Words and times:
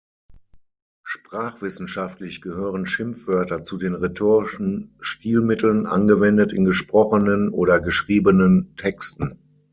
Sprachwissenschaftlich 1.03 2.41
gehören 2.41 2.87
Schimpfwörter 2.87 3.61
zu 3.61 3.77
den 3.77 3.93
rhetorischen 3.93 4.95
Stilmitteln, 4.99 5.85
angewendet 5.85 6.53
in 6.53 6.65
gesprochenen 6.65 7.49
oder 7.49 7.79
geschriebenen 7.79 8.75
Texten. 8.77 9.37